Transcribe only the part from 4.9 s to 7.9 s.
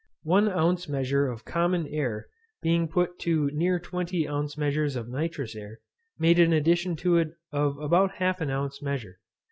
of nitrous air, made an addition to it of